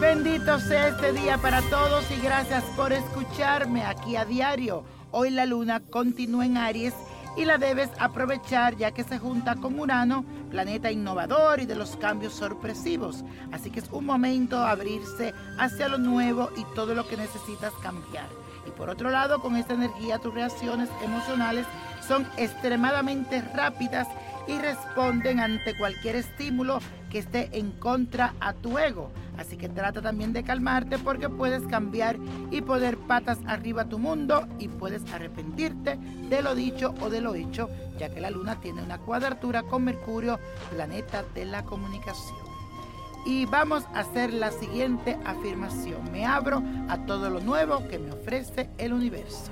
[0.00, 4.84] Bendito sea este día para todos y gracias por escucharme aquí a diario.
[5.12, 6.94] Hoy la luna continúa en Aries
[7.36, 11.96] y la debes aprovechar ya que se junta con Urano, planeta innovador y de los
[11.96, 13.24] cambios sorpresivos.
[13.52, 18.26] Así que es un momento abrirse hacia lo nuevo y todo lo que necesitas cambiar.
[18.66, 21.66] Y por otro lado, con esta energía tus reacciones emocionales
[22.06, 24.08] son extremadamente rápidas
[24.46, 26.78] y responden ante cualquier estímulo
[27.10, 29.10] que esté en contra a tu ego.
[29.38, 32.16] Así que trata también de calmarte porque puedes cambiar
[32.50, 37.34] y poner patas arriba tu mundo y puedes arrepentirte de lo dicho o de lo
[37.34, 37.68] hecho,
[37.98, 40.38] ya que la luna tiene una cuadratura con Mercurio,
[40.70, 42.36] planeta de la comunicación.
[43.26, 46.12] Y vamos a hacer la siguiente afirmación.
[46.12, 49.50] Me abro a todo lo nuevo que me ofrece el universo.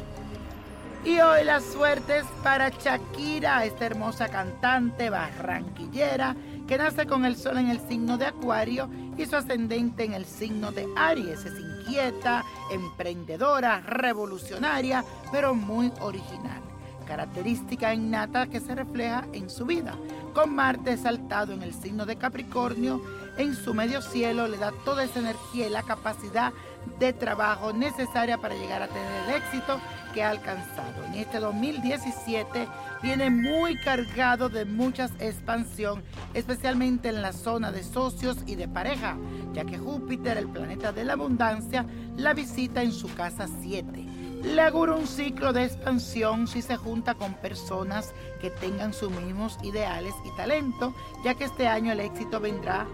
[1.04, 6.36] Y hoy la suerte es para Shakira, esta hermosa cantante barranquillera
[6.68, 10.24] que nace con el sol en el signo de Acuario y su ascendente en el
[10.24, 11.44] signo de Aries.
[11.44, 16.62] Es inquieta, emprendedora, revolucionaria, pero muy original.
[17.04, 19.96] Característica innata que se refleja en su vida.
[20.32, 23.02] Con Marte saltado en el signo de Capricornio,
[23.36, 26.52] en su medio cielo le da toda esa energía y la capacidad
[26.98, 29.80] de trabajo necesaria para llegar a tener el éxito
[30.12, 31.04] que ha alcanzado.
[31.06, 32.68] En este 2017
[33.02, 36.02] viene muy cargado de mucha expansión,
[36.34, 39.16] especialmente en la zona de socios y de pareja,
[39.52, 41.86] ya que Júpiter, el planeta de la abundancia,
[42.16, 44.06] la visita en su casa 7.
[44.42, 49.56] Le augura un ciclo de expansión si se junta con personas que tengan sus mismos
[49.62, 50.92] ideales y talento,
[51.24, 52.88] ya que este año el éxito vendrá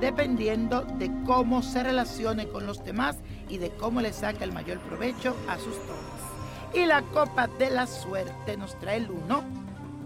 [0.00, 3.16] dependiendo de cómo se relacione con los demás
[3.48, 6.74] y de cómo le saque el mayor provecho a sus dones.
[6.74, 9.44] Y la copa de la suerte nos trae el 1,